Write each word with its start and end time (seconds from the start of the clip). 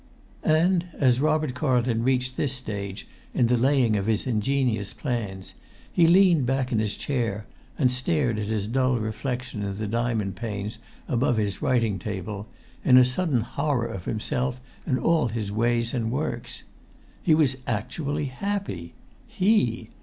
And 0.43 0.87
as 0.95 1.19
Robert 1.19 1.53
Carlton 1.53 2.01
reached 2.01 2.35
this 2.35 2.53
stage 2.53 3.07
in 3.35 3.45
the 3.45 3.55
laying 3.55 3.95
of 3.95 4.07
his 4.07 4.25
ingenious 4.25 4.95
plans, 4.95 5.53
he 5.93 6.07
leaned 6.07 6.47
back 6.47 6.71
in 6.71 6.79
his 6.79 6.97
chair, 6.97 7.45
and 7.77 7.91
stared 7.91 8.39
at 8.39 8.47
his 8.47 8.67
dull 8.67 8.97
reflection 8.97 9.61
in 9.61 9.77
the 9.77 9.85
diamond 9.85 10.35
panes 10.35 10.79
above 11.07 11.37
his 11.37 11.61
writing 11.61 11.99
table, 11.99 12.47
in 12.83 12.97
a 12.97 13.05
sudden 13.05 13.41
horror 13.41 13.89
of 13.93 14.05
himself 14.05 14.59
and 14.87 14.97
all 14.97 15.27
his 15.27 15.51
ways 15.51 15.93
and 15.93 16.09
works. 16.09 16.63
He 17.21 17.35
was 17.35 17.57
actually 17.67 18.25
happy—he! 18.25 19.91